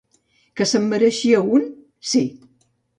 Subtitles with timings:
[0.59, 1.71] Que se'n mereixia un,
[2.15, 2.27] sí.